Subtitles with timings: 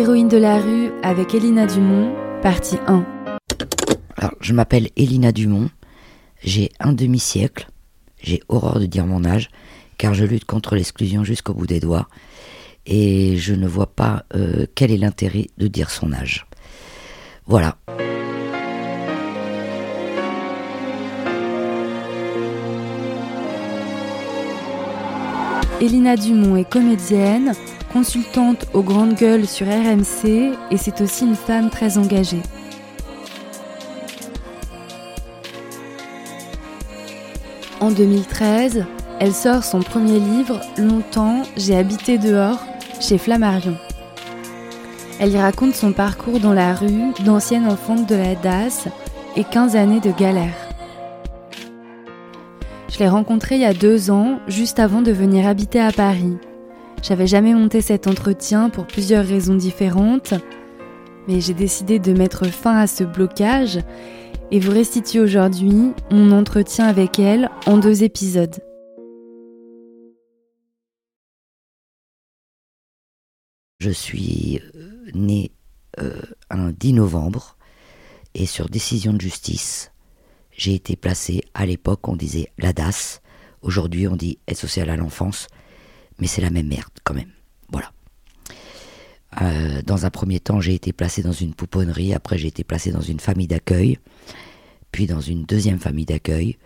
[0.00, 3.04] Héroïne de la rue avec Elina Dumont, partie 1.
[4.16, 5.68] Alors, je m'appelle Elina Dumont,
[6.42, 7.68] j'ai un demi-siècle,
[8.22, 9.50] j'ai horreur de dire mon âge,
[9.98, 12.08] car je lutte contre l'exclusion jusqu'au bout des doigts,
[12.86, 16.46] et je ne vois pas euh, quel est l'intérêt de dire son âge.
[17.46, 17.76] Voilà.
[25.80, 27.54] Elina Dumont est comédienne,
[27.90, 32.42] consultante aux grandes gueules sur RMC et c'est aussi une femme très engagée.
[37.80, 38.84] En 2013,
[39.20, 42.60] elle sort son premier livre, Longtemps, j'ai habité dehors,
[43.00, 43.76] chez Flammarion.
[45.18, 48.88] Elle y raconte son parcours dans la rue, d'ancienne enfante de la DAS
[49.34, 50.59] et 15 années de galère.
[52.90, 56.36] Je l'ai rencontrée il y a deux ans, juste avant de venir habiter à Paris.
[57.02, 60.34] J'avais jamais monté cet entretien pour plusieurs raisons différentes,
[61.28, 63.78] mais j'ai décidé de mettre fin à ce blocage
[64.50, 68.56] et vous restitue aujourd'hui mon entretien avec elle en deux épisodes.
[73.78, 75.52] Je suis euh, né
[76.00, 76.20] euh,
[76.50, 77.56] un 10 novembre
[78.34, 79.92] et sur décision de justice,
[80.60, 83.22] j'ai été placé, à l'époque on disait la DAS,
[83.62, 85.46] aujourd'hui on dit aide sociale à l'enfance,
[86.18, 87.32] mais c'est la même merde quand même.
[87.70, 87.92] Voilà.
[89.40, 92.92] Euh, dans un premier temps, j'ai été placé dans une pouponnerie, après j'ai été placé
[92.92, 93.98] dans une famille d'accueil,
[94.92, 96.58] puis dans une deuxième famille d'accueil,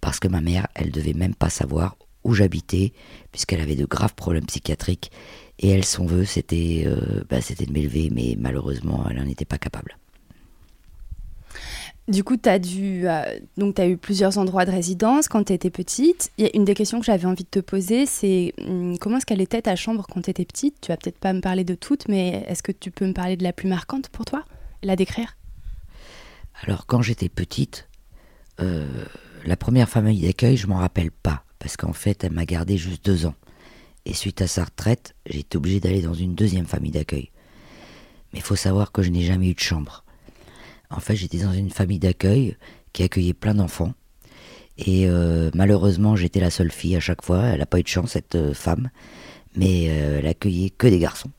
[0.00, 2.94] parce que ma mère, elle devait même pas savoir où j'habitais,
[3.32, 5.12] puisqu'elle avait de graves problèmes psychiatriques,
[5.58, 9.58] et elle, son vœu, c'était euh, bah, de m'élever, mais malheureusement, elle n'en était pas
[9.58, 9.98] capable.
[12.08, 16.32] Du coup, tu as, euh, eu plusieurs endroits de résidence quand tu étais petite.
[16.52, 19.62] Une des questions que j'avais envie de te poser, c'est hum, comment est-ce qu'elle était
[19.62, 20.80] ta chambre quand tu étais petite?
[20.80, 23.36] Tu vas peut-être pas me parler de toutes, mais est-ce que tu peux me parler
[23.36, 24.44] de la plus marquante pour toi?
[24.82, 25.36] La décrire?
[26.64, 27.88] Alors, quand j'étais petite,
[28.60, 29.04] euh,
[29.44, 33.04] la première famille d'accueil, je m'en rappelle pas, parce qu'en fait, elle m'a gardé juste
[33.04, 33.34] deux ans.
[34.06, 37.30] Et suite à sa retraite, j'ai été obligé d'aller dans une deuxième famille d'accueil.
[38.32, 40.04] Mais faut savoir que je n'ai jamais eu de chambre.
[40.92, 42.56] En fait, j'étais dans une famille d'accueil
[42.92, 43.94] qui accueillait plein d'enfants.
[44.78, 47.44] Et euh, malheureusement, j'étais la seule fille à chaque fois.
[47.44, 48.90] Elle n'a pas eu de chance, cette euh, femme.
[49.56, 51.30] Mais euh, elle accueillait que des garçons.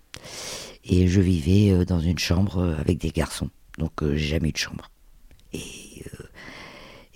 [0.85, 3.49] Et je vivais dans une chambre avec des garçons.
[3.77, 4.89] Donc, j'ai jamais eu de chambre.
[5.53, 6.03] Et,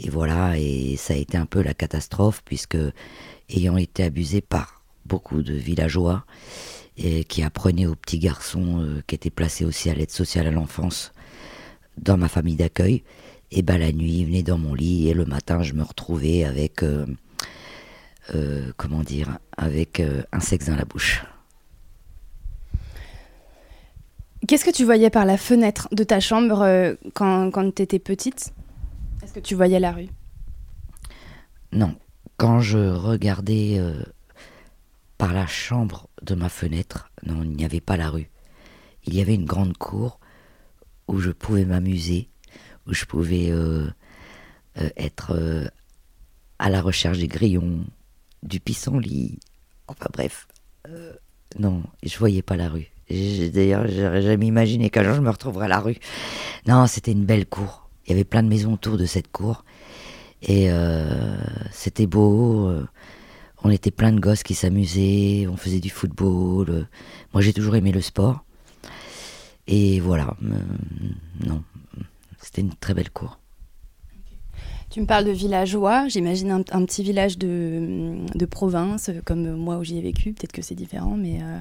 [0.10, 2.78] voilà, et ça a été un peu la catastrophe, puisque
[3.50, 6.26] ayant été abusé par beaucoup de villageois,
[7.28, 11.12] qui apprenaient aux petits garçons qui étaient placés aussi à l'aide sociale à l'enfance
[11.98, 13.04] dans ma famille d'accueil,
[13.52, 16.44] et ben la nuit, il venait dans mon lit et le matin, je me retrouvais
[16.44, 17.06] avec, euh,
[18.36, 21.24] euh, comment dire, avec euh, un sexe dans la bouche.
[24.48, 28.54] Qu'est-ce que tu voyais par la fenêtre de ta chambre quand, quand tu étais petite?
[29.24, 30.10] Est-ce que tu voyais la rue?
[31.72, 31.96] Non.
[32.38, 33.82] Quand je regardais
[35.18, 38.30] par la chambre de ma fenêtre, non, il n'y avait pas la rue.
[39.06, 40.20] Il y avait une grande cour
[41.08, 42.30] où je pouvais m'amuser,
[42.88, 43.88] où je pouvais euh,
[44.80, 45.66] euh, être euh,
[46.60, 47.86] à la recherche des grillons,
[48.44, 49.40] du pissenlit,
[49.88, 50.48] enfin bref.
[51.60, 52.92] non, je voyais pas la rue.
[53.10, 55.98] D'ailleurs, j'aurais jamais imaginé qu'un jour je me retrouverais à la rue.
[56.68, 57.90] Non, c'était une belle cour.
[58.06, 59.64] Il y avait plein de maisons autour de cette cour.
[60.42, 60.70] Et
[61.72, 62.70] c'était beau.
[63.64, 65.48] on était plein de gosses qui s'amusaient.
[65.50, 66.88] On faisait du football.
[67.34, 68.44] Moi, j'ai toujours aimé le sport.
[69.68, 70.60] Et voilà, euh,
[71.46, 71.62] non,
[72.40, 73.40] c'était une très belle cour.
[74.90, 79.84] Tu me parles de villageois, j'imagine un, petit village de, de, province, comme moi où
[79.84, 81.58] j'y ai vécu, peut-être que c'est différent, mais euh,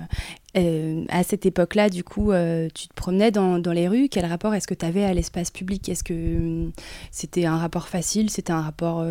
[0.59, 2.31] euh, à cette époque-là, du coup,
[2.73, 5.51] tu te promenais dans, dans, les rues, quel rapport est-ce que tu avais à l'espace
[5.51, 5.89] public?
[5.89, 6.71] Est-ce que
[7.11, 9.05] c'était un rapport facile C'était un rapport,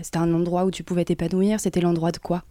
[0.00, 2.44] c'était un endroit où tu pouvais t'épanouir C'était l'endroit de quoi?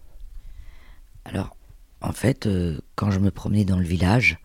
[1.23, 1.55] Alors,
[2.01, 2.49] en fait,
[2.95, 4.37] quand je me promenais dans le village,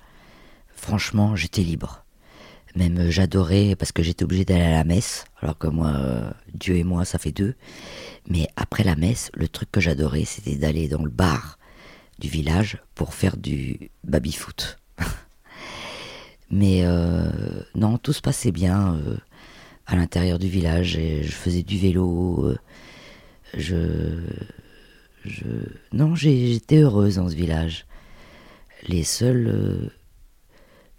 [0.80, 2.04] franchement, j'étais libre.
[2.74, 6.30] Même euh, j'adorais parce que j'étais obligé d'aller à la messe, alors que moi, euh,
[6.54, 7.54] Dieu et moi, ça fait deux.
[8.28, 11.58] Mais après la messe, le truc que j'adorais, c'était d'aller dans le bar
[12.18, 14.78] du village pour faire du baby-foot.
[16.50, 17.30] Mais euh,
[17.74, 18.98] non, tout se passait bien
[19.86, 20.96] à l'intérieur du village.
[20.96, 22.54] Et je faisais du vélo.
[23.54, 24.20] je,
[25.24, 25.44] je,
[25.92, 27.86] non, j'étais heureuse dans ce village.
[28.86, 29.90] Les seuls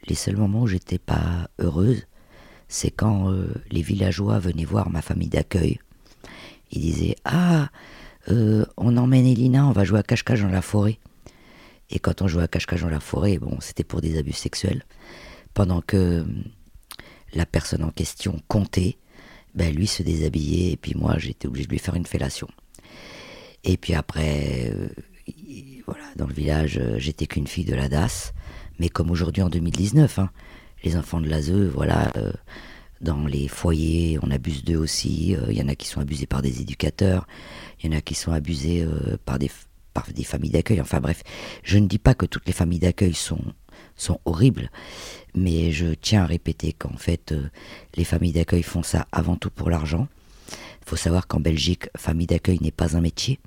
[0.07, 2.07] les seuls moments où j'étais pas heureuse,
[2.68, 5.80] c'est quand euh, les villageois venaient voir ma famille d'accueil.
[6.71, 7.69] Ils disaient Ah,
[8.30, 11.00] euh, on emmène Elina, on va jouer à cache-cache dans la forêt.
[11.89, 14.83] Et quand on jouait à cache-cache dans la forêt, bon, c'était pour des abus sexuels.
[15.53, 16.44] Pendant que hum,
[17.33, 18.98] la personne en question comptait,
[19.53, 22.48] ben lui se déshabillait et puis moi j'étais obligé de lui faire une fellation.
[23.63, 24.88] Et puis après, euh,
[25.86, 28.33] voilà, dans le village, euh, j'étais qu'une fille de la DAS,
[28.81, 30.31] mais comme aujourd'hui en 2019, hein,
[30.83, 32.31] les enfants de l'ASE, voilà, euh,
[33.00, 35.36] dans les foyers, on abuse d'eux aussi.
[35.50, 37.28] Il y en a qui sont abusés par des éducateurs,
[37.80, 38.83] il y en a qui sont abusés
[39.24, 39.51] par des
[39.94, 40.81] par familles d'accueil.
[40.81, 41.22] Enfin bref,
[41.63, 43.42] je ne dis pas que toutes les familles d'accueil sont
[43.95, 44.72] sont horribles,
[45.36, 47.36] mais je tiens à répéter qu'en fait,
[47.95, 50.07] les familles d'accueil font ça avant tout pour l'argent.
[50.50, 53.39] Il faut savoir qu'en Belgique, famille d'accueil n'est pas un métier.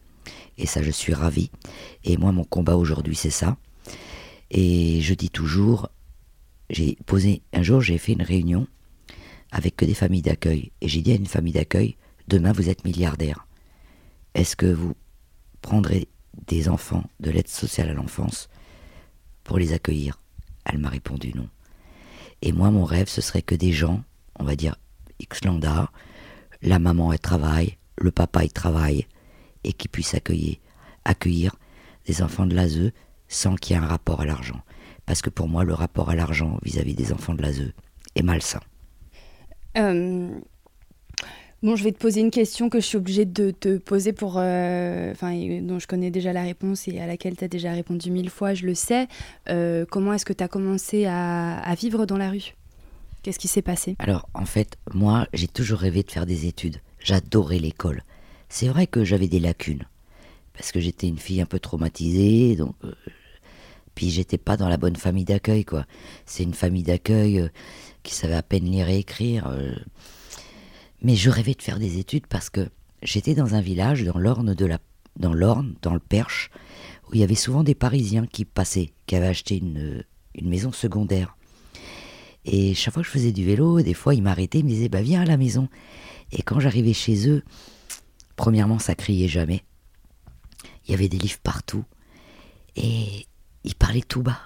[0.59, 1.51] Et ça, je suis ravi.
[2.05, 3.57] Et moi, mon combat aujourd'hui, c'est ça.
[4.50, 5.88] Et je dis toujours,
[6.70, 8.67] j'ai posé, un jour, j'ai fait une réunion
[9.50, 10.73] avec que des familles d'accueil.
[10.81, 11.96] Et j'ai dit à une famille d'accueil,
[12.29, 13.46] demain, vous êtes milliardaire.
[14.35, 14.94] Est-ce que vous
[15.62, 16.08] prendrez
[16.46, 18.49] des enfants de l'aide sociale à l'enfance
[19.44, 20.20] pour les accueillir?
[20.64, 21.49] Elle m'a répondu non.
[22.43, 24.02] Et moi, mon rêve, ce serait que des gens,
[24.38, 24.76] on va dire
[25.20, 25.91] X lambda,
[26.62, 29.06] la maman elle travaille, le papa il travaille,
[29.62, 30.56] et qui puisse accueillir,
[31.05, 31.56] accueillir
[32.06, 32.93] des enfants de l'ASE
[33.29, 34.61] sans qu'il y ait un rapport à l'argent.
[35.06, 37.73] Parce que pour moi, le rapport à l'argent vis-à-vis des enfants de l'ASE
[38.15, 38.61] est malsain.
[39.76, 40.29] Euh,
[41.62, 44.37] bon, je vais te poser une question que je suis obligée de te poser pour,
[44.38, 48.11] euh, enfin, dont je connais déjà la réponse et à laquelle tu as déjà répondu
[48.11, 49.09] mille fois, je le sais.
[49.49, 52.55] Euh, comment est-ce que tu as commencé à, à, vivre dans la rue?
[53.23, 53.97] Qu'est-ce qui s'est passé?
[53.99, 56.79] Alors, en fait, moi, j'ai toujours rêvé de faire des études.
[56.99, 58.03] J'adorais l'école.
[58.49, 59.85] C'est vrai que j'avais des lacunes,
[60.55, 62.93] parce que j'étais une fille un peu traumatisée, donc euh,
[63.95, 65.87] puis j'étais pas dans la bonne famille d'accueil quoi.
[66.27, 67.49] C'est une famille d'accueil euh,
[68.03, 69.47] qui savait à peine lire et écrire.
[69.49, 69.75] Euh.
[71.03, 72.69] Mais je rêvais de faire des études parce que
[73.03, 74.79] j'étais dans un village dans l'Orne de la
[75.17, 76.51] dans l'Orne, dans le Perche,
[77.09, 80.03] où il y avait souvent des Parisiens qui passaient, qui avaient acheté une,
[80.35, 81.37] une maison secondaire.
[82.45, 84.89] Et chaque fois que je faisais du vélo, des fois ils m'arrêtaient, ils me disaient
[84.89, 85.69] bah viens à la maison.
[86.33, 87.45] Et quand j'arrivais chez eux,
[88.37, 89.62] Premièrement, ça criait jamais.
[90.87, 91.85] Il y avait des livres partout.
[92.77, 93.27] Et
[93.65, 94.41] ils parlaient tout bas.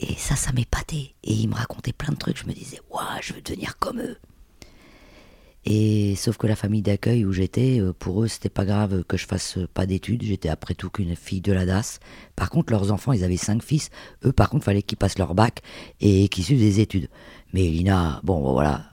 [0.00, 1.14] Et ça, ça m'épatait.
[1.22, 2.38] Et ils me racontaient plein de trucs.
[2.38, 4.16] Je me disais, waouh, je veux devenir comme eux.
[5.64, 9.16] Et sauf que la famille d'accueil où j'étais, euh, pour eux, c'était pas grave que
[9.16, 10.24] je fasse pas d'études.
[10.24, 12.00] J'étais après tout qu'une fille de la DAS.
[12.34, 13.90] Par contre, leurs enfants, ils avaient cinq fils.
[14.24, 15.60] Eux, par contre, fallait qu'ils passent leur bac
[16.00, 17.08] et qu'ils suivent des études.
[17.52, 18.86] Mais Lina, bon, voilà,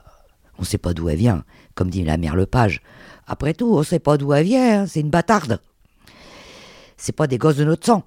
[0.59, 1.43] on sait pas d'où elle vient.
[1.73, 2.81] Comme dit la mère Lepage,
[3.25, 5.59] après tout, on sait pas d'où elle vient, hein, c'est une bâtarde.
[6.99, 8.03] C'est pas des gosses de notre sang.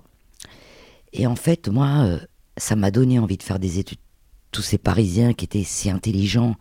[1.14, 2.18] Et en fait, moi, euh,
[2.58, 3.98] ça m'a donné envie de faire des études.
[4.52, 6.56] Tous ces Parisiens qui étaient si intelligents.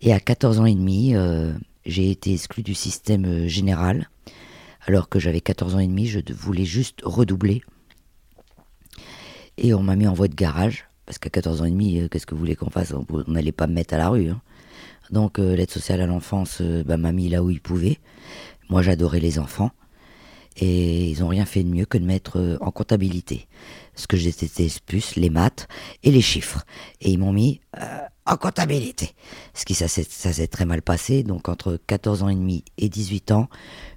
[0.00, 1.52] Et à 14 ans et demi, euh,
[1.86, 4.10] j'ai été exclu du système euh, général.
[4.84, 7.62] Alors que j'avais 14 ans et demi, je voulais juste redoubler.
[9.56, 10.88] Et on m'a mis en voie de garage.
[11.06, 12.92] Parce qu'à 14 ans et demi, qu'est-ce que vous voulez qu'on fasse?
[12.92, 14.28] On n'allait pas me mettre à la rue.
[14.28, 14.40] Hein.
[15.10, 17.98] Donc l'aide sociale à l'enfance bah, m'a mis là où il pouvait.
[18.70, 19.70] Moi j'adorais les enfants.
[20.56, 23.48] Et ils n'ont rien fait de mieux que de mettre euh, en comptabilité.
[23.96, 24.48] Ce que j'étais
[24.86, 25.68] plus, les maths
[26.02, 26.64] et les chiffres.
[27.00, 27.60] Et ils m'ont mis
[28.26, 29.14] en comptabilité.
[29.52, 31.22] Ce qui ça s'est très mal passé.
[31.22, 33.48] Donc entre 14 ans et demi et 18 ans,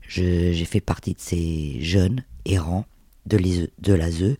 [0.07, 2.85] j'ai fait partie de ces jeunes errants
[3.25, 3.37] de,
[3.79, 4.37] de l'ASE.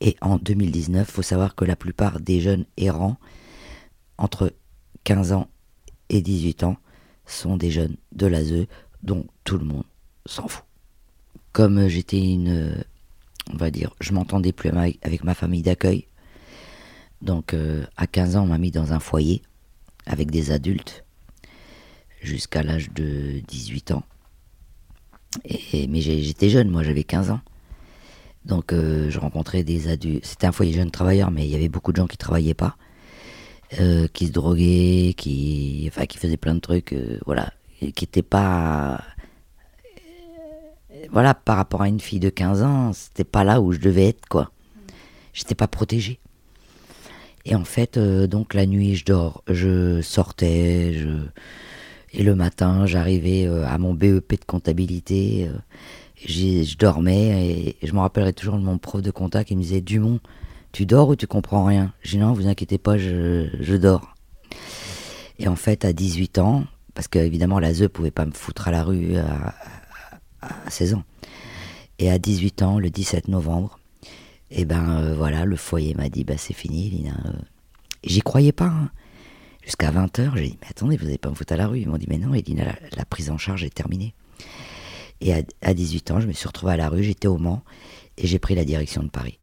[0.00, 3.16] Et en 2019, il faut savoir que la plupart des jeunes errants
[4.16, 4.52] entre
[5.04, 5.48] 15 ans
[6.08, 6.76] et 18 ans
[7.26, 8.66] sont des jeunes de l'ASE
[9.02, 9.84] dont tout le monde
[10.26, 10.67] s'en fout.
[11.58, 12.84] Comme j'étais une,
[13.52, 14.70] on va dire, je m'entendais plus
[15.02, 16.06] avec ma famille d'accueil,
[17.20, 19.42] donc euh, à 15 ans on m'a mis dans un foyer
[20.06, 21.04] avec des adultes
[22.22, 24.04] jusqu'à l'âge de 18 ans.
[25.74, 27.40] Mais j'étais jeune, moi j'avais 15 ans.
[28.44, 30.26] Donc euh, je rencontrais des adultes.
[30.26, 32.76] C'était un foyer jeune travailleur, mais il y avait beaucoup de gens qui travaillaient pas.
[33.80, 38.98] Euh, qui se droguait, qui, faisait plein de trucs, euh, voilà, qui n'était pas, euh,
[41.10, 44.08] voilà, par rapport à une fille de 15 ans, c'était pas là où je devais
[44.08, 44.50] être, quoi.
[45.32, 46.18] J'étais pas protégée.
[47.44, 51.08] Et en fait, donc la nuit, je dors, je sortais, je...
[52.12, 55.48] et le matin, j'arrivais à mon BEP de comptabilité,
[56.26, 59.80] je dormais, et je me rappellerai toujours de mon prof de compta qui me disait
[59.80, 60.20] Dumont,
[60.72, 61.92] tu dors ou tu comprends rien?
[62.02, 64.14] J'ai dit non, vous inquiétez pas, je, dors.
[65.38, 68.72] Et en fait, à 18 ans, parce qu'évidemment, la ZE pouvait pas me foutre à
[68.72, 69.14] la rue
[70.68, 71.04] 16 ans.
[71.98, 73.78] Et à 18 ans, le 17 novembre,
[74.50, 77.14] et eh ben euh, voilà, le foyer m'a dit, bah c'est fini, Lina.
[77.26, 77.32] Euh.
[78.04, 78.66] J'y croyais pas.
[78.66, 78.90] Hein.
[79.62, 81.80] Jusqu'à 20h, j'ai dit, mais attendez, vous n'allez pas me foutre à la rue.
[81.80, 84.14] Ils m'ont dit, mais non, Elina, la, la, prise en charge est terminée.
[85.20, 87.62] Et à, à 18 ans, je me suis retrouvée à la rue, j'étais au Mans,
[88.16, 89.38] et j'ai pris la direction de Paris.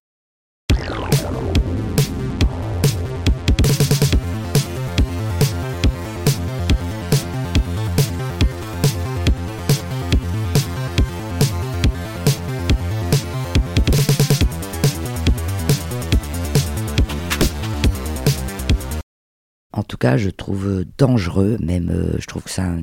[19.98, 22.82] Cas, je trouve dangereux, même euh, je trouve que c'est un,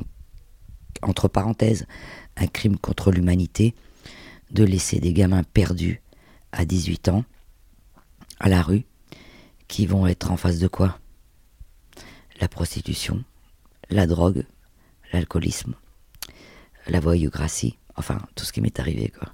[1.03, 1.87] entre parenthèses,
[2.37, 3.75] un crime contre l'humanité
[4.51, 6.03] de laisser des gamins perdus
[6.53, 7.25] à 18 ans
[8.39, 8.85] à la rue
[9.69, 10.99] qui vont être en face de quoi?
[12.41, 13.25] La prostitution,
[13.89, 14.45] la drogue,
[15.13, 15.75] l'alcoolisme,
[16.89, 19.33] la voyougracie, enfin tout ce qui m'est arrivé quoi.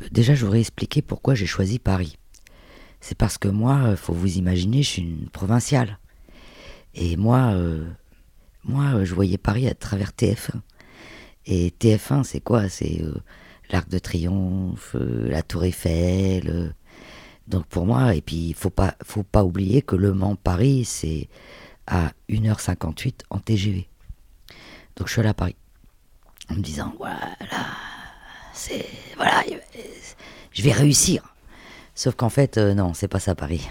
[0.00, 2.16] Euh, déjà, je voudrais expliquer pourquoi j'ai choisi Paris.
[3.06, 5.98] C'est parce que moi, euh, faut vous imaginer, je suis une provinciale.
[6.94, 7.86] Et moi, euh,
[8.64, 10.62] moi, je voyais Paris à travers TF1.
[11.44, 12.70] Et TF1, c'est quoi?
[12.70, 13.02] C'est
[13.68, 16.74] l'Arc de Triomphe, la Tour Eiffel.
[17.46, 21.28] donc pour moi, et puis il faut pas, faut pas oublier que Le Mans-Paris, c'est
[21.86, 23.86] à 1h58 en TGV.
[24.96, 25.56] Donc je suis allé à Paris
[26.48, 27.36] en me disant voilà,
[28.54, 28.86] c'est
[29.18, 29.44] voilà,
[30.52, 31.33] je vais réussir.
[31.94, 33.68] Sauf qu'en fait, euh, non, c'est pas ça Paris.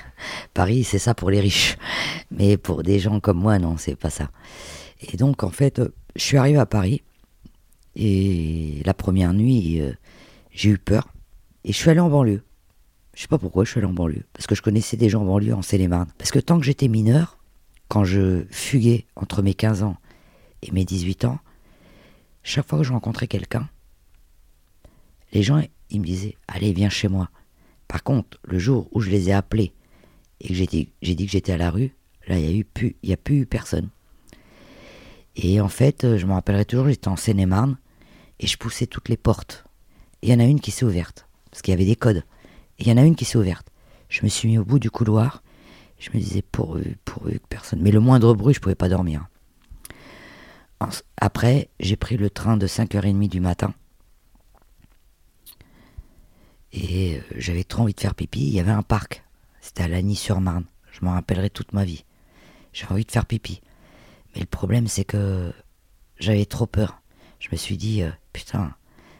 [0.53, 1.77] Paris, c'est ça pour les riches.
[2.31, 4.29] Mais pour des gens comme moi, non, c'est pas ça.
[5.11, 7.03] Et donc, en fait, euh, je suis arrivé à Paris.
[7.95, 9.93] Et la première nuit, euh,
[10.51, 11.09] j'ai eu peur.
[11.65, 12.43] Et je suis allé en banlieue.
[13.13, 14.25] Je sais pas pourquoi je suis allé en banlieue.
[14.33, 16.09] Parce que je connaissais des gens en banlieue en Seine-et-Marne.
[16.17, 17.37] Parce que tant que j'étais mineur,
[17.89, 19.97] quand je fuguais entre mes 15 ans
[20.61, 21.39] et mes 18 ans,
[22.41, 23.69] chaque fois que je rencontrais quelqu'un,
[25.33, 27.29] les gens, ils me disaient Allez, viens chez moi.
[27.87, 29.73] Par contre, le jour où je les ai appelés
[30.41, 31.93] et que j'ai dit, que j'étais à la rue,
[32.27, 33.89] là, il n'y a, plus, a plus eu personne.
[35.35, 37.77] Et en fait, je me rappellerai toujours, j'étais en Seine-et-Marne
[38.39, 39.65] et je poussais toutes les portes.
[40.21, 42.23] Il y en a une qui s'est ouverte, parce qu'il y avait des codes.
[42.79, 43.67] Il y en a une qui s'est ouverte.
[44.09, 45.43] Je me suis mis au bout du couloir.
[45.99, 47.81] Je me disais, pourvu, pourvu que personne.
[47.81, 49.27] Mais le moindre bruit, je pouvais pas dormir.
[51.17, 53.73] Après, j'ai pris le train de 5h30 du matin.
[56.73, 58.41] Et euh, j'avais trop envie de faire pipi.
[58.41, 59.23] Il y avait un parc.
[59.61, 60.65] C'était à Lagny-sur-Marne.
[60.91, 62.03] Je m'en rappellerai toute ma vie.
[62.73, 63.61] J'avais envie de faire pipi.
[64.33, 65.53] Mais le problème, c'est que
[66.19, 67.01] j'avais trop peur.
[67.39, 68.73] Je me suis dit, euh, putain,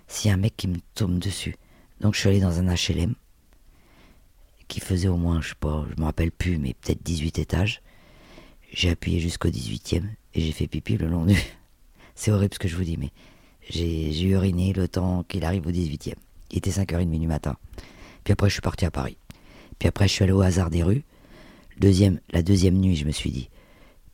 [0.07, 1.55] s'il y a un mec qui me tombe dessus.
[2.01, 3.15] Donc je suis allé dans un HLM
[4.67, 7.81] qui faisait au moins, je sais pas, je me rappelle plus, mais peut-être 18 étages.
[8.71, 11.35] J'ai appuyé jusqu'au 18e et j'ai fait pipi le long du.
[12.15, 13.11] C'est horrible ce que je vous dis, mais
[13.69, 16.15] j'ai uriné le temps qu'il arrive au 18e.
[16.53, 17.57] Il était 5h30 du matin.
[18.23, 19.17] Puis après, je suis parti à Paris.
[19.79, 21.03] Puis après, je suis allé au hasard des rues.
[21.79, 23.49] Deuxième, la deuxième nuit, je me suis dit,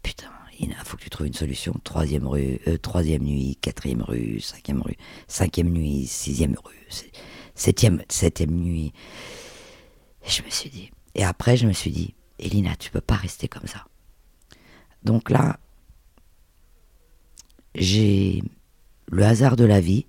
[0.02, 1.74] putain, il faut que tu trouves une solution.
[1.84, 4.96] Troisième rue, euh, troisième nuit, quatrième rue, cinquième rue,
[5.28, 6.88] cinquième nuit, sixième rue,
[7.56, 8.94] septième, septième nuit.
[10.26, 10.92] Et je me suis dit.
[11.16, 13.86] Et après, je me suis dit, Elina, tu peux pas rester comme ça.
[15.04, 15.60] Donc là,
[17.76, 18.42] j'ai
[19.08, 20.06] le hasard de la vie,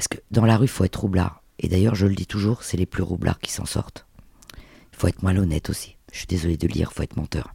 [0.00, 1.42] parce que dans la rue, il faut être roublard.
[1.58, 4.06] Et d'ailleurs, je le dis toujours, c'est les plus roublards qui s'en sortent.
[4.94, 5.98] Il faut être malhonnête aussi.
[6.10, 7.52] Je suis désolé de le dire, il faut être menteur.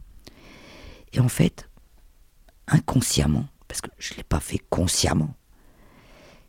[1.12, 1.68] Et en fait,
[2.68, 5.34] inconsciemment, parce que je ne l'ai pas fait consciemment,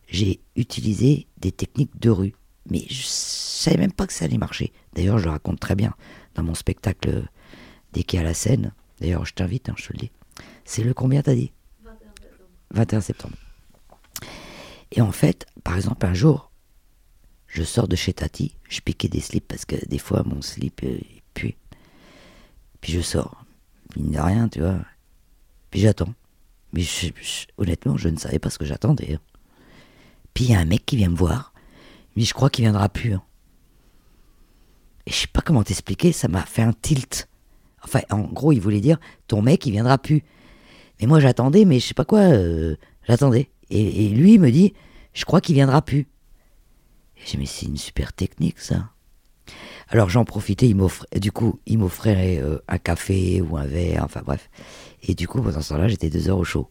[0.07, 2.35] j'ai utilisé des techniques de rue.
[2.69, 4.73] Mais je savais même pas que ça allait marcher.
[4.93, 5.95] D'ailleurs, je le raconte très bien
[6.35, 7.23] dans mon spectacle
[7.93, 8.71] Dès qu'il y a la scène.
[9.01, 10.11] D'ailleurs, je t'invite, hein, je te le dis.
[10.63, 11.51] C'est le combien t'as dit?
[12.69, 13.35] 21 septembre.
[14.91, 16.51] Et en fait, par exemple, un jour,
[17.47, 20.81] je sors de chez Tati, je piquais des slips parce que des fois mon slip
[20.83, 20.99] euh,
[21.33, 21.55] pue.
[22.81, 23.45] Puis je sors,
[23.95, 24.79] mine de rien, tu vois.
[25.71, 26.13] Puis j'attends.
[26.73, 26.83] Mais
[27.57, 29.15] honnêtement, je ne savais pas ce que j'attendais.
[29.15, 29.19] Hein.
[30.33, 31.53] Puis il y a un mec qui vient me voir.
[32.15, 33.13] Dit Je crois qu'il viendra plus.
[33.13, 33.23] Hein.
[35.05, 37.29] Et je sais pas comment t'expliquer, ça m'a fait un tilt.
[37.83, 40.23] Enfin, en gros, il voulait dire Ton mec, il viendra plus.
[40.99, 42.75] Mais moi, j'attendais, mais je sais pas quoi, euh,
[43.07, 43.49] j'attendais.
[43.69, 44.73] Et, lui, me dit,
[45.13, 46.07] je crois qu'il viendra plus.
[47.17, 48.89] Et j'ai dit, mais c'est une super technique, ça.
[49.89, 54.03] Alors j'en profitais, il m'offrait, du coup, il m'offrait euh, un café ou un verre,
[54.03, 54.49] enfin bref.
[55.03, 56.69] Et du coup, pendant ce temps-là, j'étais deux heures au chaud.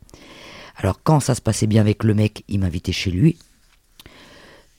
[0.76, 3.38] Alors quand ça se passait bien avec le mec, il m'invitait chez lui.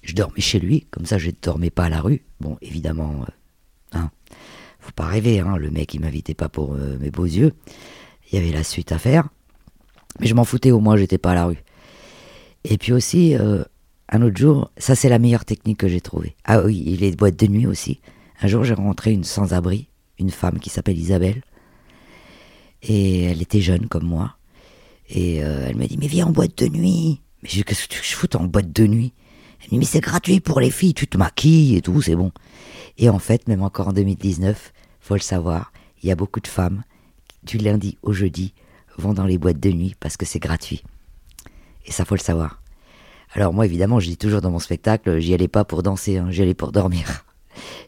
[0.03, 2.23] Je dormais chez lui, comme ça je ne dormais pas à la rue.
[2.39, 4.11] Bon, évidemment, euh, hein,
[4.79, 7.53] faut pas rêver, hein, le mec il m'invitait pas pour mes beaux yeux.
[8.31, 9.27] Il y avait la suite à faire.
[10.19, 11.63] Mais je m'en foutais, au moins j'étais pas à la rue.
[12.69, 13.63] Et puis aussi, euh,
[14.09, 16.35] un autre jour, ça c'est la meilleure technique que j'ai trouvée.
[16.43, 18.01] Ah oui, il est boîte de nuit aussi.
[18.41, 19.87] Un jour, j'ai rencontré une sans-abri,
[20.19, 21.41] une femme qui s'appelle Isabelle.
[22.83, 24.35] Et elle était jeune comme moi.
[25.09, 27.21] Et euh, elle me dit, mais viens en boîte de nuit.
[27.41, 29.13] Mais je qu'est-ce que je fous en boîte de nuit
[29.61, 32.15] Elle me dit, mais c'est gratuit pour les filles, tu te maquilles et tout, c'est
[32.15, 32.33] bon.
[32.97, 35.71] Et en fait, même encore en 2019, faut le savoir,
[36.03, 36.83] il y a beaucoup de femmes,
[37.43, 38.53] du lundi au jeudi,
[38.97, 40.83] vont dans les boîtes de nuit parce que c'est gratuit.
[41.87, 42.61] Et ça, faut le savoir.
[43.33, 46.27] Alors moi, évidemment, je dis toujours dans mon spectacle, j'y allais pas pour danser, hein,
[46.29, 47.25] j'y allais pour dormir.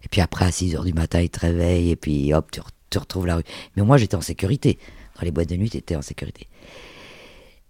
[0.03, 2.49] Et puis après, à 6 heures du matin, il te réveille, et puis hop,
[2.89, 3.43] te retrouves la rue.
[3.75, 4.79] Mais moi, j'étais en sécurité.
[5.15, 6.47] Dans les boîtes de nuit, t'étais en sécurité.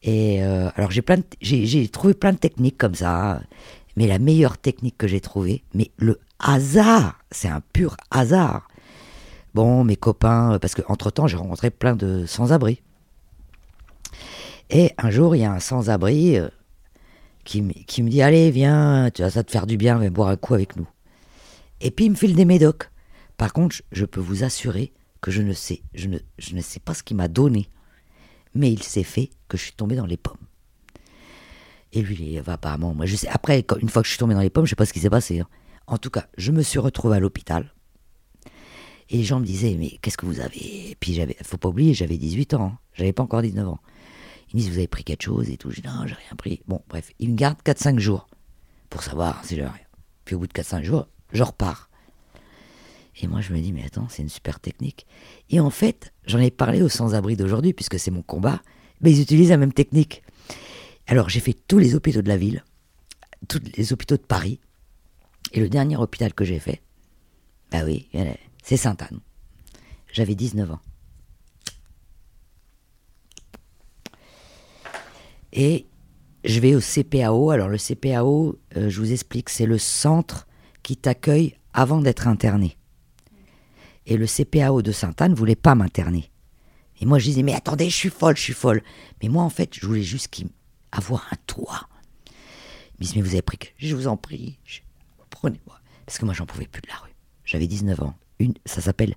[0.04, 1.04] Et euh, alors, j'ai,
[1.42, 3.42] j'ai, trouvé plein de techniques comme ça.
[3.98, 8.68] Mais la meilleure technique que j'ai trouvée, mais le hasard, c'est un pur hasard.
[9.56, 12.82] Bon, mes copains, parce que entre temps j'ai rencontré plein de sans-abri.
[14.70, 16.48] Et un jour, il y a un sans-abri euh,
[17.44, 20.38] qui, me- dit Allez, viens, tu vas ça te faire du bien, viens boire un
[20.38, 20.88] coup avec nous.
[21.82, 22.90] Et puis il me file des médocs.
[23.38, 27.04] Par contre, je, peux vous assurer que je ne sais, je ne, sais pas ce
[27.04, 27.70] qu'il m'a donné,
[28.54, 30.36] mais il s'est fait que je suis tombé dans les pommes.
[31.94, 33.28] Et lui, il va apparemment, moi je sais.
[33.30, 35.00] Après, une fois que je suis tombé dans les pommes, je sais pas ce qui
[35.00, 35.40] s'est passé.
[35.40, 35.48] hein.
[35.88, 37.74] En tout cas, je me suis retrouvé à l'hôpital.
[39.10, 40.92] Et les gens me disaient, mais qu'est-ce que vous avez?
[40.92, 42.74] Et puis, j'avais, faut pas oublier, j'avais 18 ans.
[42.74, 42.78] hein.
[42.94, 43.80] J'avais pas encore 19 ans.
[44.50, 45.70] Ils me disent, vous avez pris quelque chose et tout.
[45.72, 46.62] Je dis, non, j'ai rien pris.
[46.68, 48.28] Bon, bref, ils me gardent 4-5 jours
[48.90, 49.74] pour savoir si j'ai rien.
[50.26, 51.90] Puis au bout de 4-5 jours, je repars.
[53.22, 55.06] Et moi, je me dis, mais attends, c'est une super technique.
[55.50, 58.62] Et en fait, j'en ai parlé aux sans-abri d'aujourd'hui, puisque c'est mon combat.
[59.02, 60.24] Mais ils utilisent la même technique.
[61.06, 62.64] Alors, j'ai fait tous les hôpitaux de la ville,
[63.48, 64.60] tous les hôpitaux de Paris.
[65.52, 66.82] Et le dernier hôpital que j'ai fait,
[67.72, 68.08] bah oui,
[68.64, 69.20] c'est Sainte-Anne.
[70.12, 70.80] J'avais 19 ans.
[75.54, 75.86] Et
[76.44, 77.52] je vais au CPAO.
[77.52, 80.48] Alors le CPAO, euh, je vous explique, c'est le centre
[80.84, 82.78] qui t'accueille avant d'être interné.
[84.06, 86.32] Et le CPAO de Sainte-Anne voulait pas m'interner.
[87.02, 88.82] Et moi je disais, mais attendez, je suis folle, je suis folle.
[89.22, 90.50] Mais moi en fait, je voulais juste qu'il-
[90.92, 91.88] avoir un toit.
[92.28, 93.68] Ils me disent, mais vous avez pris que...
[93.78, 94.58] Je vous en prie,
[95.30, 95.80] prenez-moi.
[96.06, 97.16] Parce que moi j'en pouvais plus de la rue.
[97.46, 98.16] J'avais 19 ans.
[98.40, 99.16] Une, ça s'appelle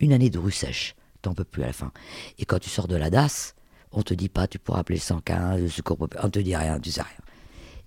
[0.00, 0.94] une année de rue sèche.
[1.20, 1.92] T'en peux plus à la fin.
[2.38, 3.54] Et quand tu sors de la DAS,
[3.92, 6.24] on te dit pas, tu pourras appeler le 115, le secours populaire.
[6.24, 7.10] On te dit rien, tu sais rien.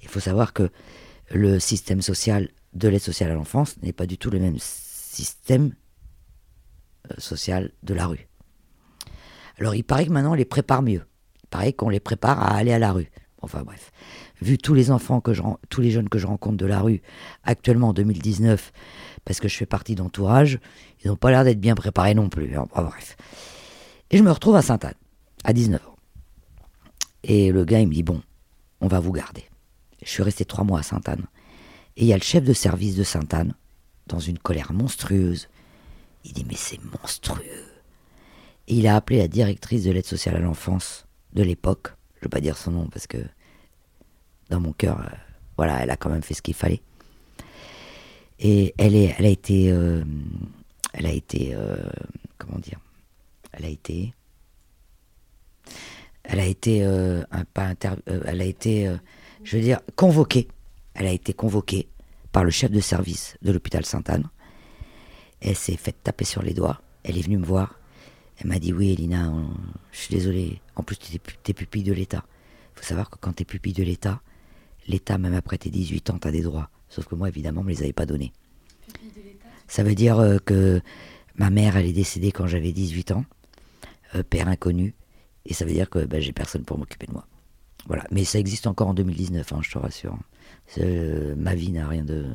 [0.02, 0.70] Il faut savoir que
[1.32, 5.74] le système social de l'aide sociale à l'enfance n'est pas du tout le même système
[7.12, 8.28] euh, social de la rue.
[9.58, 11.04] Alors il paraît que maintenant on les prépare mieux.
[11.44, 13.10] Il paraît qu'on les prépare à aller à la rue.
[13.42, 13.92] Enfin bref,
[14.42, 17.02] vu tous les enfants que je, tous les jeunes que je rencontre de la rue
[17.44, 18.72] actuellement en 2019,
[19.24, 20.60] parce que je fais partie d'entourage,
[21.04, 22.56] ils n'ont pas l'air d'être bien préparés non plus.
[22.58, 22.66] hein.
[22.72, 23.16] Enfin, bref.
[24.10, 24.96] Et je me retrouve à Sainte-Anne,
[25.44, 25.95] à 19 ans.
[27.28, 28.22] Et le gars, il me dit, bon,
[28.82, 29.46] on va vous garder.
[30.04, 31.26] Je suis resté trois mois à Sainte-Anne.
[31.98, 33.56] Et il y a le chef de service de Sainte-Anne,
[34.06, 35.50] dans une colère monstrueuse.
[36.24, 37.66] Il dit, mais c'est monstrueux.
[38.68, 41.88] Et il a appelé la directrice de l'aide sociale à l'enfance de l'époque.
[42.14, 43.18] Je ne veux pas dire son nom parce que
[44.52, 45.16] dans mon cœur, euh,
[45.58, 46.84] voilà, elle a quand même fait ce qu'il fallait.
[48.38, 50.04] Et elle, est, elle a été, euh,
[50.94, 51.78] elle a été, euh,
[52.38, 52.80] comment dire,
[53.52, 54.14] elle a été,
[56.36, 58.98] elle a été, euh, euh, euh,
[59.44, 60.50] je veux convoquée.
[60.94, 61.88] Elle a été convoquée
[62.34, 64.30] par le chef de service de l'hôpital Sainte-Anne.
[65.40, 66.82] Elle s'est faite taper sur les doigts.
[67.06, 67.80] Elle est venue me voir.
[68.38, 69.34] Elle m'a dit oui, Elina,
[69.94, 70.62] je suis désolée.
[70.76, 72.26] En plus, tu es pupille de l'État.
[72.76, 74.20] Il faut savoir que quand tu es pupille de l'État,
[74.90, 76.70] l'État, même après tes 18 ans, tu as des droits.
[76.90, 78.34] Sauf que moi, évidemment, on me les avait pas donnés.
[79.70, 80.82] Ça veut dire que
[81.36, 83.24] ma mère, elle est décédée quand j'avais 18 ans,
[84.30, 84.96] père inconnu,
[85.46, 87.28] et ça veut dire que bah, j'ai personne pour m'occuper de moi.
[87.88, 88.06] Voilà.
[88.12, 90.18] Mais ça existe encore en 2019, hein, je te rassure.
[90.80, 92.26] Euh, ma vie n'a rien de,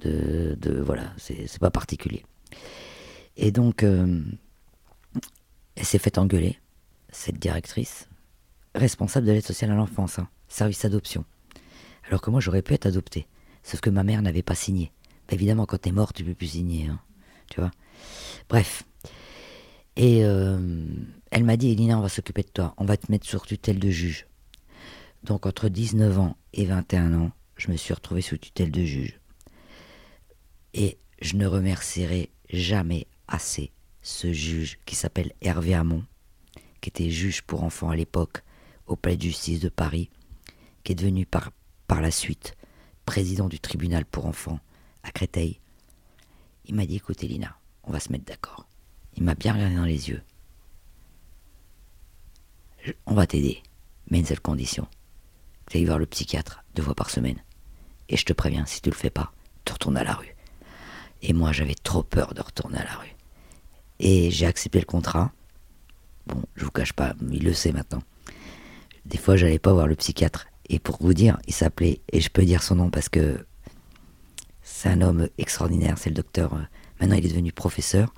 [0.00, 2.24] de, de- voilà, c'est pas particulier.
[3.36, 4.20] Et donc, euh,
[5.74, 6.58] elle s'est fait engueuler,
[7.10, 8.08] cette directrice,
[8.74, 11.24] responsable de l'aide sociale à l'enfance, hein, service adoption.
[12.08, 13.26] Alors que moi, j'aurais pu être adopté.
[13.62, 14.92] Sauf que ma mère n'avait pas signé.
[15.30, 16.88] Évidemment, quand t'es mort, tu peux plus signer.
[16.88, 17.00] hein,
[17.48, 17.70] tu vois
[18.48, 18.82] Bref.
[19.96, 20.58] Et euh,
[21.30, 22.74] elle m'a dit, Elina, on va s'occuper de toi.
[22.78, 24.26] On va te mettre sur tutelle de juge.
[25.22, 29.20] Donc, entre 19 ans et 21 ans, je me suis retrouvé sous tutelle de juge.
[30.74, 36.04] Et je ne remercierai jamais assez ce juge qui s'appelle Hervé Hamon,
[36.80, 38.42] qui était juge pour enfants à l'époque
[38.86, 40.10] au palais de justice de Paris,
[40.82, 41.52] qui est devenu par,
[41.86, 42.56] par la suite
[43.06, 44.58] président du tribunal pour enfants
[45.02, 45.60] à Créteil.
[46.64, 48.66] Il m'a dit écoute Elina, on va se mettre d'accord.
[49.16, 50.22] Il m'a bien regardé dans les yeux.
[53.06, 53.62] On va t'aider,
[54.10, 54.86] mais une seule condition.
[55.70, 57.38] Tu ailles voir le psychiatre deux fois par semaine.
[58.08, 59.32] Et je te préviens, si tu le fais pas,
[59.64, 60.34] tu retournes à la rue.
[61.22, 63.14] Et moi, j'avais trop peur de retourner à la rue.
[64.00, 65.32] Et j'ai accepté le contrat.
[66.26, 68.02] Bon, je vous cache pas, il le sait maintenant.
[69.06, 70.46] Des fois, j'allais pas voir le psychiatre.
[70.68, 73.46] Et pour vous dire, il s'appelait, et je peux dire son nom parce que
[74.62, 76.54] c'est un homme extraordinaire, c'est le docteur.
[76.54, 76.62] euh,
[77.00, 78.12] Maintenant, il est devenu professeur.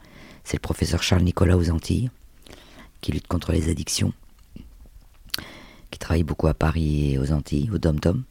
[0.44, 2.10] C'est le professeur Charles Nicolas aux Antilles,
[3.00, 4.12] qui lutte contre les addictions,
[5.90, 8.24] qui travaille beaucoup à Paris et aux Antilles, au Dom-Tom.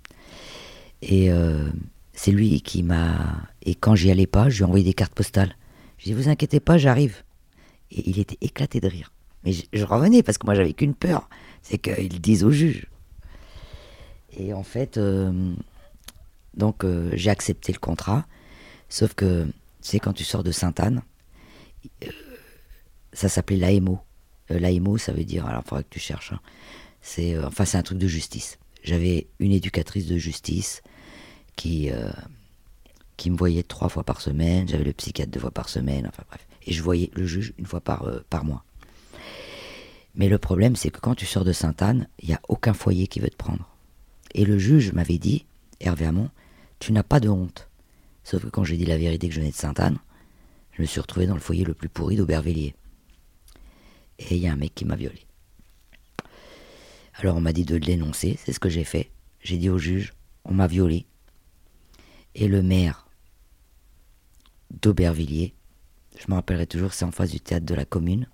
[1.02, 1.70] Et euh,
[2.14, 3.48] c'est lui qui m'a.
[3.64, 5.56] Et quand j'y allais pas, je lui ai envoyé des cartes postales.
[5.98, 7.24] Je lui ai dit, vous inquiétez pas, j'arrive.
[7.92, 9.12] Et il était éclaté de rire.
[9.44, 11.30] Mais je, revenais parce que moi j'avais qu'une peur,
[11.62, 12.88] c'est qu'ils disent au juge.
[14.38, 15.54] Et en fait, euh,
[16.56, 18.26] donc euh, j'ai accepté le contrat,
[18.90, 19.48] sauf que,
[19.82, 21.02] c'est quand tu sors de Sainte-Anne,
[23.14, 24.00] ça s'appelait l'AMO.
[24.50, 26.40] L'AMO, ça veut dire, alors il faudrait que tu cherches, hein.
[27.02, 28.60] c'est enfin c'est un truc de justice.
[28.84, 30.82] J'avais une éducatrice de justice
[31.56, 31.90] qui,
[33.16, 36.24] qui me voyait trois fois par semaine, j'avais le psychiatre deux fois par semaine, enfin
[36.28, 36.46] bref.
[36.68, 38.66] Et je voyais le juge une fois par, par mois.
[40.16, 43.08] Mais le problème, c'est que quand tu sors de Sainte-Anne, il n'y a aucun foyer
[43.08, 43.68] qui veut te prendre.
[44.34, 45.46] Et le juge m'avait dit,
[45.80, 46.30] Hervé Hamon,
[46.80, 47.70] tu n'as pas de honte.
[48.24, 49.98] Sauf que quand j'ai dit la vérité que je venais de Sainte-Anne,
[50.74, 52.76] je me suis retrouvé dans le foyer le plus pourri d'Aubervilliers.
[54.20, 55.26] Et il y a un mec qui m'a violé.
[57.16, 59.12] Alors on m'a dit de le dénoncer, c'est ce que j'ai fait.
[59.42, 60.14] J'ai dit au juge,
[60.46, 61.06] on m'a violé.
[62.36, 63.08] Et le maire
[64.82, 65.54] d'Aubervilliers,
[66.18, 68.28] je me rappellerai toujours, c'est en face du théâtre de la commune,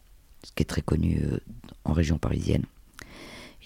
[0.44, 1.40] ce qui est très connu euh,
[1.84, 2.66] en région parisienne.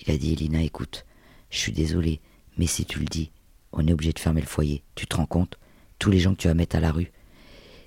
[0.02, 1.06] Il a dit, Elina, écoute,
[1.50, 2.20] je suis désolé,
[2.58, 3.32] mais si tu le dis,
[3.72, 4.84] on est obligé de fermer le foyer.
[4.96, 5.60] Tu te rends compte?
[6.00, 7.12] Tous les gens que tu vas mettre à la rue.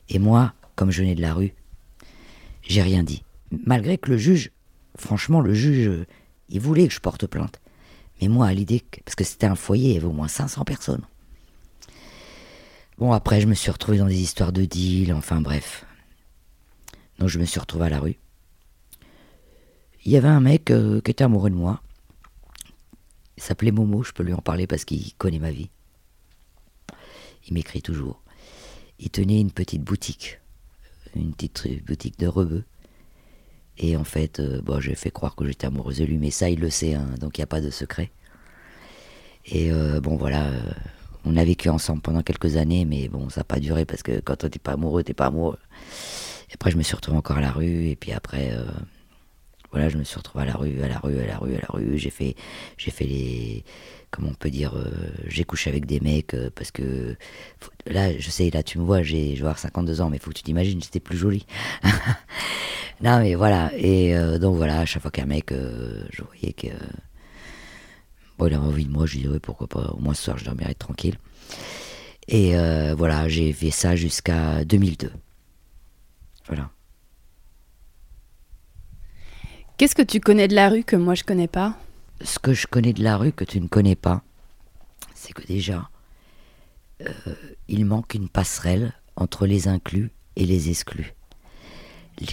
[0.08, 1.54] Et moi, comme je venais de la rue,
[2.62, 3.24] j'ai rien dit.
[3.64, 4.52] Malgré que le juge,
[4.96, 6.06] franchement, le juge, euh,
[6.48, 7.60] il voulait que je porte plainte.
[8.20, 10.64] Mais moi, à l'idée, parce que c'était un foyer, il y avait au moins 500
[10.64, 11.02] personnes.
[12.98, 15.84] Bon, après, je me suis retrouvé dans des histoires de deal, enfin bref.
[17.18, 18.18] Donc, je me suis retrouvé à la rue
[20.06, 21.82] il y avait un mec euh, qui était amoureux de moi.
[23.36, 25.68] Il s'appelait Momo, je peux lui en parler parce qu'il connaît ma vie.
[27.48, 28.22] Il m'écrit toujours.
[29.00, 30.40] Il tenait une petite boutique,
[31.16, 32.64] une petite boutique de rebeux.
[33.78, 36.48] Et en fait, euh, bon, j'ai fait croire que j'étais amoureuse de lui, mais ça,
[36.48, 38.10] il le sait, hein, donc il n'y a pas de secret.
[39.46, 40.50] Et euh, bon, voilà,
[41.24, 44.20] on a vécu ensemble pendant quelques années, mais bon, ça n'a pas duré parce que
[44.20, 45.58] quand t'es pas amoureux, t'es pas amoureux.
[46.50, 48.52] Et après, je me suis retrouvé encore à la rue, et puis après,
[49.76, 51.60] voilà, je me suis retrouvé à la rue, à la rue, à la rue, à
[51.60, 51.98] la rue.
[51.98, 52.34] J'ai fait,
[52.78, 53.62] j'ai fait les,
[54.10, 54.90] comment on peut dire, euh,
[55.26, 57.14] j'ai couché avec des mecs euh, parce que
[57.84, 60.30] là, je sais, là, tu me vois, j'ai, je vais avoir 52 ans, mais faut
[60.30, 61.44] que tu t'imagines, j'étais plus jolie.
[63.02, 63.70] non, mais voilà.
[63.76, 66.68] Et euh, donc voilà, à chaque fois qu'un mec, je voyais que
[68.38, 69.90] bon, il avait envie de moi, je disais pourquoi pas.
[69.90, 71.18] Au moins ce soir, je dormirai tranquille.
[72.28, 72.54] Et
[72.96, 75.12] voilà, j'ai fait ça jusqu'à 2002.
[76.46, 76.70] Voilà.
[79.76, 81.76] Qu'est-ce que tu connais de la rue que moi je connais pas?
[82.24, 84.22] Ce que je connais de la rue que tu ne connais pas,
[85.14, 85.90] c'est que déjà,
[87.02, 87.12] euh,
[87.68, 91.12] il manque une passerelle entre les inclus et les exclus.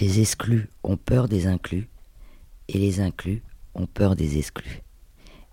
[0.00, 1.86] Les exclus ont peur des inclus
[2.68, 3.42] et les inclus
[3.74, 4.80] ont peur des exclus.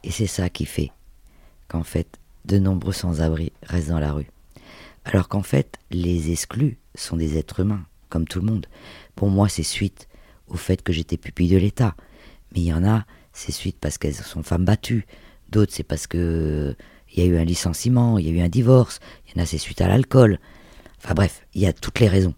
[0.05, 0.93] Et c'est ça qui fait
[1.67, 4.31] qu'en fait, de nombreux sans-abri restent dans la rue.
[5.03, 8.67] Alors qu'en fait, les exclus sont des êtres humains, comme tout le monde.
[9.13, 10.07] Pour moi, c'est suite
[10.51, 11.95] au fait que j'étais pupille de l'État.
[12.53, 15.07] Mais il y en a, c'est suite parce qu'elles sont femmes battues.
[15.49, 16.75] D'autres, c'est parce que
[17.13, 18.99] il y a eu un licenciement, il y a eu un divorce.
[19.27, 20.39] Il y en a, c'est suite à l'alcool.
[21.03, 22.35] Enfin bref, il y a toutes les raisons.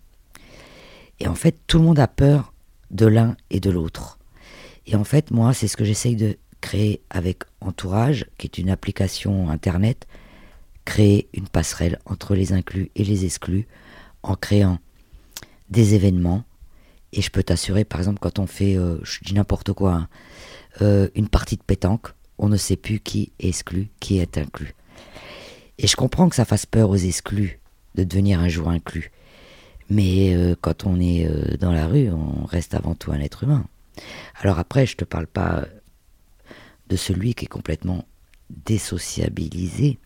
[1.19, 2.53] Et en fait, tout le monde a peur
[2.91, 4.17] de l'un et de l'autre.
[4.87, 8.69] Et en fait, moi, c'est ce que j'essaye de créer avec Entourage, qui est une
[8.69, 10.07] application Internet,
[10.85, 13.67] créer une passerelle entre les inclus et les exclus
[14.21, 14.79] en créant
[15.69, 16.43] des événements
[17.13, 20.07] et je peux t'assurer, par exemple, quand on fait, euh, je dis n'importe quoi, hein,
[20.81, 22.07] euh, une partie de pétanque,
[22.39, 24.73] on ne sait plus qui est exclu, qui est inclus.
[25.77, 27.59] Et je comprends que ça fasse peur aux exclus
[27.93, 29.11] de devenir un jour inclus.
[29.89, 33.67] Mais euh, quand on est dans la rue, on reste avant tout un être humain.
[34.41, 35.65] Alors après, je te parle pas
[36.89, 38.05] de celui qui est complètement
[38.49, 39.99] désociabilisé.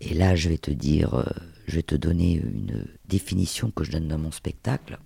[0.00, 1.24] Et là, je vais te dire,
[1.66, 4.98] je vais te donner une définition que je donne dans mon spectacle.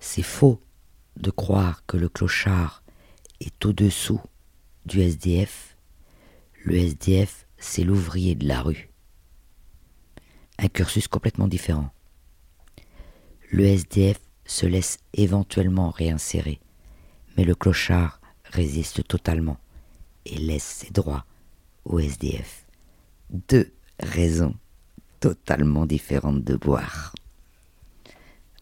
[0.00, 0.60] C'est faux
[1.16, 2.82] de croire que le clochard
[3.40, 4.20] est au-dessous
[4.86, 5.76] du SDF.
[6.64, 8.90] Le SDF, c'est l'ouvrier de la rue.
[10.58, 11.90] Un cursus complètement différent.
[13.50, 16.60] Le SDF se laisse éventuellement réinsérer,
[17.36, 19.58] mais le clochard résiste totalement
[20.24, 21.26] et laisse ses droits
[21.84, 22.66] au SDF.
[23.30, 24.54] Deux raisons
[25.20, 27.14] totalement différentes de boire.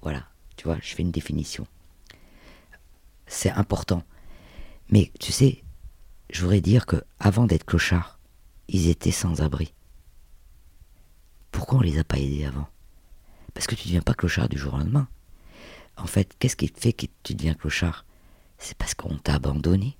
[0.02, 0.26] Voilà
[0.58, 1.66] je fais une définition.
[3.26, 4.02] C'est important.
[4.90, 5.62] Mais tu sais,
[6.30, 8.18] je voudrais dire que avant d'être clochards,
[8.68, 9.72] ils étaient sans abri.
[11.50, 12.68] Pourquoi on les a pas aidés avant?
[13.54, 15.08] Parce que tu ne deviens pas clochard du jour au lendemain.
[15.96, 18.04] En fait, qu'est-ce qui fait que tu deviens clochard?
[18.58, 19.96] C'est parce qu'on t'a abandonné.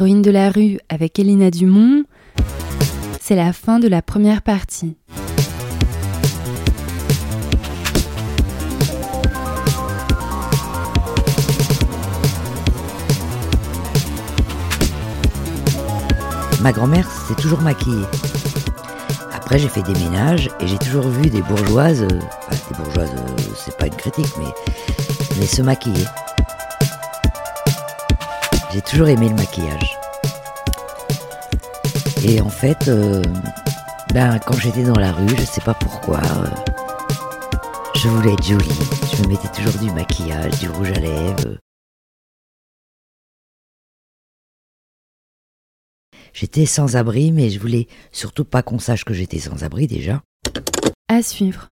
[0.00, 2.04] Héroïne de la rue avec Elina Dumont,
[3.20, 4.96] c'est la fin de la première partie.
[16.62, 18.06] Ma grand-mère s'est toujours maquillée.
[19.34, 23.10] Après, j'ai fait des ménages et j'ai toujours vu des bourgeoises, euh, enfin, des bourgeoises,
[23.14, 24.46] euh, c'est pas une critique, mais,
[25.38, 26.06] mais se maquiller.
[28.72, 29.98] J'ai toujours aimé le maquillage.
[32.22, 33.20] Et en fait, euh,
[34.14, 36.46] ben, quand j'étais dans la rue, je sais pas pourquoi, euh,
[37.96, 38.68] je voulais être jolie.
[39.12, 41.58] Je me mettais toujours du maquillage, du rouge à lèvres.
[46.32, 50.22] J'étais sans abri, mais je voulais surtout pas qu'on sache que j'étais sans abri déjà.
[51.08, 51.69] À suivre.